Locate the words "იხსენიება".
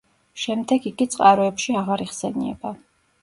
2.09-2.75